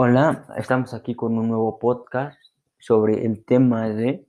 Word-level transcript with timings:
Hola, 0.00 0.46
estamos 0.56 0.94
aquí 0.94 1.16
con 1.16 1.36
un 1.36 1.48
nuevo 1.48 1.80
podcast 1.80 2.38
sobre 2.78 3.26
el 3.26 3.44
tema 3.44 3.88
de 3.88 4.24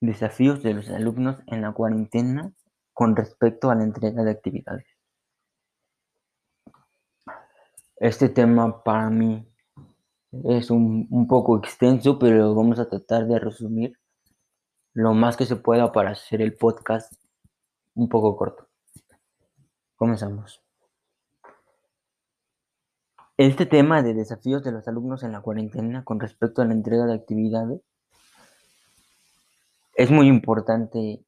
desafíos 0.00 0.60
de 0.64 0.74
los 0.74 0.88
alumnos 0.90 1.36
en 1.46 1.62
la 1.62 1.70
cuarentena 1.70 2.52
con 2.92 3.14
respecto 3.14 3.70
a 3.70 3.76
la 3.76 3.84
entrega 3.84 4.24
de 4.24 4.32
actividades. 4.32 4.88
Este 7.94 8.28
tema 8.28 8.82
para 8.82 9.08
mí 9.08 9.48
es 10.42 10.72
un, 10.72 11.28
poco 11.28 11.56
extenso, 11.56 12.18
pero 12.18 12.52
vamos 12.52 12.80
a 12.80 12.88
tratar 12.88 13.28
de 13.28 13.38
resumir 13.38 14.00
lo 14.94 15.14
más 15.14 15.36
que 15.36 15.46
se 15.46 15.54
pueda 15.54 15.92
para 15.92 16.10
hacer 16.10 16.42
el 16.42 16.56
podcast 16.56 17.12
un 17.94 18.08
poco 18.08 18.36
corto. 18.36 18.66
Comenzamos. 19.94 20.60
Este 23.40 23.64
tema 23.64 24.02
de 24.02 24.12
desafíos 24.12 24.62
de 24.62 24.70
los 24.70 24.86
alumnos 24.86 25.22
en 25.22 25.32
la 25.32 25.40
cuarentena 25.40 26.04
con 26.04 26.20
respecto 26.20 26.60
a 26.60 26.66
la 26.66 26.74
entrega 26.74 27.06
de 27.06 27.14
actividades 27.14 27.80
es 29.94 30.10
muy 30.10 30.26
importante 30.26 31.24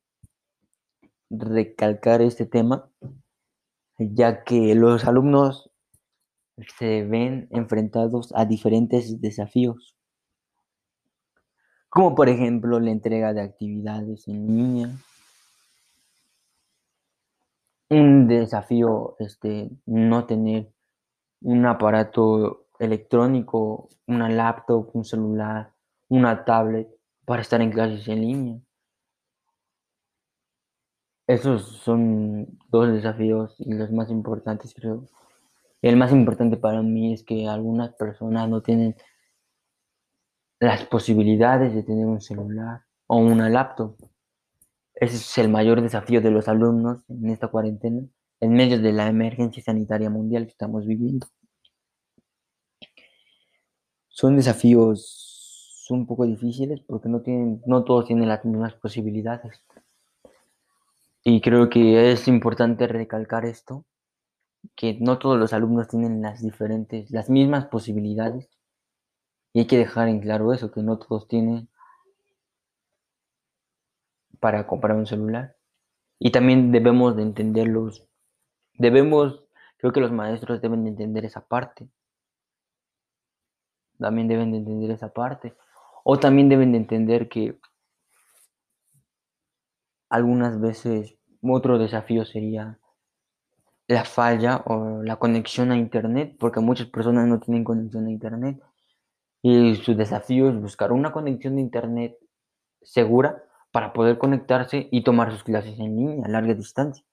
recalcar 1.30 2.20
este 2.20 2.45
tema, 2.45 2.86
ya 3.96 4.45
que 4.45 4.74
los 4.74 5.06
alumnos 5.06 5.70
se 6.78 7.02
ven 7.05 7.48
enfrentados 7.50 8.30
a 8.36 8.44
diferentes 8.44 9.19
desafíos, 9.22 9.97
como 11.88 12.14
por 12.14 12.28
ejemplo 12.28 12.78
la 12.78 12.91
entrega 12.91 13.33
de 13.33 13.41
actividades 13.41 14.28
en 14.28 14.47
línea, 14.48 14.91
un 17.88 18.28
desafío 18.28 19.16
este, 19.19 19.70
no 19.86 20.27
tener 20.27 20.74
un 21.42 21.66
aparato 21.66 22.66
electrónico, 22.78 23.88
una 24.06 24.28
laptop, 24.28 24.91
un 24.95 25.05
celular, 25.05 25.72
una 26.08 26.44
tablet 26.44 26.89
para 27.25 27.42
estar 27.42 27.61
en 27.61 27.70
clases 27.70 28.06
en 28.08 28.20
línea. 28.20 28.61
Esos 31.27 31.62
son 31.78 32.58
dos 32.69 32.92
desafíos 32.92 33.55
y 33.58 33.72
los 33.75 33.91
más 33.92 34.11
importantes, 34.11 34.75
creo. 34.75 35.06
El 35.81 35.97
más 35.97 36.12
importante 36.12 36.56
para 36.56 36.83
mí 36.83 37.12
es 37.12 37.25
que 37.25 37.48
algunas 37.48 37.92
personas 37.94 38.48
no 38.48 38.62
tienen 38.62 38.94
las 40.61 40.84
posibilidades 40.86 41.75
de 41.75 41.83
tener 41.83 42.06
un 42.06 42.20
celular 42.20 42.83
o 43.06 43.16
una 43.19 43.48
laptop. 43.48 43.97
Ese 44.94 45.16
es 45.16 45.38
el 45.38 45.48
mayor 45.48 45.81
desafío 45.81 46.20
de 46.20 46.31
los 46.31 46.48
alumnos 46.48 47.05
en 47.09 47.31
esta 47.31 47.48
cuarentena 47.48 48.03
en 48.42 48.55
medio 48.55 48.81
de 48.81 48.92
la 48.92 49.06
emergencia 49.06 49.62
sanitaria 49.62 50.11
mundial 50.11 50.44
que 50.47 50.50
estamos 50.50 50.84
viviendo. 50.84 51.28
Son 54.12 54.36
desafíos 54.36 55.86
un 55.91 56.06
poco 56.06 56.24
difíciles 56.24 56.80
porque 56.80 57.08
no, 57.08 57.20
tienen, 57.20 57.60
no 57.66 57.84
todos 57.84 58.06
tienen 58.06 58.28
las 58.28 58.44
mismas 58.44 58.74
posibilidades. 58.74 59.62
Y 61.24 61.41
creo 61.41 61.69
que 61.69 62.12
es 62.12 62.28
importante 62.28 62.86
recalcar 62.86 63.44
esto, 63.44 63.84
que 64.77 64.96
no 65.00 65.19
todos 65.19 65.38
los 65.38 65.52
alumnos 65.52 65.88
tienen 65.88 66.22
las 66.22 66.41
diferentes, 66.41 67.10
las 67.10 67.28
mismas 67.28 67.66
posibilidades. 67.66 68.48
Y 69.52 69.60
hay 69.60 69.66
que 69.66 69.78
dejar 69.78 70.08
en 70.08 70.20
claro 70.20 70.52
eso, 70.52 70.70
que 70.70 70.82
no 70.82 70.98
todos 70.98 71.28
tienen 71.28 71.69
para 74.41 74.66
comprar 74.66 74.97
un 74.97 75.06
celular. 75.06 75.56
Y 76.19 76.30
también 76.30 76.72
debemos 76.72 77.16
de 77.16 77.22
entenderlos 77.22 78.06
Debemos, 78.74 79.44
creo 79.76 79.92
que 79.92 80.00
los 80.00 80.12
maestros 80.12 80.60
deben 80.60 80.84
de 80.84 80.91
entender 80.91 81.24
esa 81.24 81.47
parte. 81.47 81.88
También 84.03 84.28
deben 84.28 84.50
de 84.50 84.58
entender 84.58 84.91
esa 84.91 85.12
parte. 85.12 85.55
O 86.05 86.19
también 86.19 86.48
deben 86.48 86.72
de 86.72 86.78
entender 86.78 87.28
que 87.28 87.56
algunas 90.10 90.60
veces 90.60 91.16
otro 91.41 91.78
desafío 91.78 92.25
sería 92.25 92.78
la 93.87 94.04
falla 94.04 94.62
o 94.66 95.03
la 95.03 95.16
conexión 95.16 95.71
a 95.71 95.76
internet, 95.76 96.37
porque 96.38 96.60
muchas 96.60 96.88
personas 96.88 97.28
no 97.28 97.38
tienen 97.38 97.65
conexión 97.65 98.06
a 98.06 98.10
internet. 98.10 98.60
Y 99.41 99.76
su 99.76 99.94
desafío 99.94 100.49
es 100.49 100.60
buscar 100.60 100.93
una 100.93 101.12
conexión 101.12 101.56
de 101.56 101.62
internet 101.62 102.16
segura 102.82 103.44
para 103.71 103.93
poder 103.93 104.19
conectarse 104.19 104.88
y 104.91 105.05
tomar 105.05 105.31
sus 105.31 105.44
clases 105.44 105.78
en 105.78 105.97
línea 105.97 106.26
a 106.26 106.28
larga 106.28 106.55
distancia. 106.55 107.05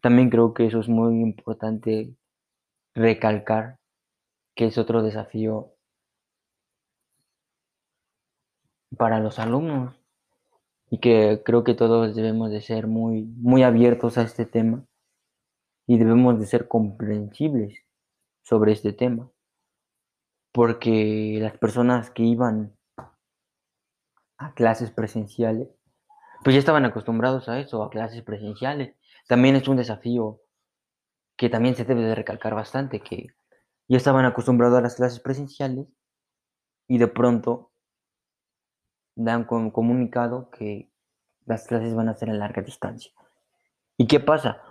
También 0.00 0.28
creo 0.30 0.54
que 0.54 0.66
eso 0.66 0.80
es 0.80 0.88
muy 0.88 1.20
importante 1.20 2.14
recalcar, 2.94 3.78
que 4.54 4.66
es 4.66 4.78
otro 4.78 5.02
desafío 5.02 5.75
para 8.96 9.20
los 9.20 9.38
alumnos. 9.38 9.94
Y 10.90 10.98
que 10.98 11.42
creo 11.44 11.64
que 11.64 11.74
todos 11.74 12.14
debemos 12.14 12.50
de 12.50 12.60
ser 12.60 12.86
muy, 12.86 13.22
muy 13.22 13.62
abiertos 13.62 14.18
a 14.18 14.22
este 14.22 14.46
tema 14.46 14.84
y 15.86 15.98
debemos 15.98 16.38
de 16.38 16.46
ser 16.46 16.68
comprensibles 16.68 17.84
sobre 18.42 18.72
este 18.72 18.92
tema. 18.92 19.30
Porque 20.52 21.38
las 21.40 21.58
personas 21.58 22.10
que 22.10 22.22
iban 22.22 22.76
a 24.38 24.54
clases 24.54 24.90
presenciales 24.90 25.68
pues 26.42 26.54
ya 26.54 26.60
estaban 26.60 26.84
acostumbrados 26.84 27.48
a 27.48 27.58
eso, 27.58 27.82
a 27.82 27.90
clases 27.90 28.22
presenciales. 28.22 28.94
También 29.26 29.56
es 29.56 29.66
un 29.68 29.76
desafío 29.76 30.40
que 31.36 31.48
también 31.48 31.74
se 31.74 31.84
debe 31.84 32.02
de 32.02 32.14
recalcar 32.14 32.54
bastante, 32.54 33.00
que 33.00 33.34
ya 33.88 33.96
estaban 33.96 34.24
acostumbrados 34.24 34.78
a 34.78 34.82
las 34.82 34.94
clases 34.94 35.20
presenciales 35.20 35.88
y 36.88 36.98
de 36.98 37.08
pronto 37.08 37.72
dan 39.16 39.44
con 39.44 39.72
comunicado 39.72 40.50
que 40.50 40.88
las 41.44 41.66
clases 41.66 41.94
van 41.94 42.08
a 42.08 42.14
ser 42.14 42.30
a 42.30 42.34
larga 42.34 42.62
distancia. 42.62 43.10
¿Y 43.96 44.06
qué 44.06 44.20
pasa? 44.20 44.62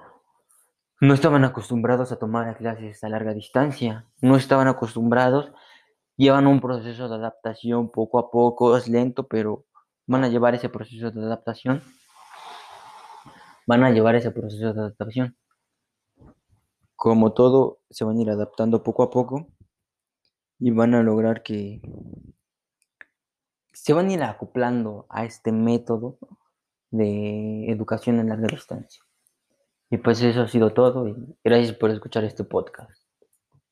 No 1.01 1.13
estaban 1.13 1.44
acostumbrados 1.44 2.13
a 2.13 2.19
tomar 2.19 2.55
clases 2.57 3.03
a 3.03 3.09
larga 3.09 3.34
distancia, 3.34 4.05
no 4.22 4.38
estaban 4.38 4.69
acostumbrados, 4.69 5.51
llevan 6.16 6.47
un 6.47 6.61
proceso 6.61 7.09
de 7.09 7.16
adaptación 7.16 7.91
poco 7.91 8.19
a 8.19 8.31
poco, 8.31 8.78
es 8.78 8.88
lento, 8.88 9.28
pero 9.28 9.66
van 10.07 10.23
a 10.23 10.29
llevar 10.29 10.55
ese 10.55 10.69
proceso 10.69 11.11
de 11.11 11.22
adaptación 11.22 11.81
van 13.66 13.84
a 13.84 13.91
llevar 13.91 14.16
ese 14.16 14.31
proceso 14.31 14.73
de 14.73 14.79
adaptación. 14.79 15.38
Como 16.95 17.34
todo, 17.34 17.79
se 17.89 18.05
van 18.05 18.17
a 18.17 18.22
ir 18.22 18.29
adaptando 18.29 18.84
poco 18.84 19.03
a 19.03 19.09
poco 19.09 19.47
y 20.59 20.72
van 20.72 20.94
a 20.95 21.03
lograr 21.03 21.44
que 21.44 21.81
se 23.75 23.94
van 23.94 24.09
a 24.09 24.13
ir 24.13 24.24
acoplando 24.24 25.06
a 25.09 25.25
este 25.25 25.52
método 25.52 26.18
de 26.91 27.69
educación 27.69 28.19
en 28.19 28.30
larga 28.30 28.47
distancia. 28.47 29.03
Y 29.90 29.97
pues 29.97 30.22
eso 30.22 30.41
ha 30.41 30.47
sido 30.47 30.74
todo 30.74 31.08
y 31.08 31.16
gracias 31.44 31.75
por 31.75 31.91
escuchar 31.91 32.24
este 32.24 32.46
podcast. 32.46 33.04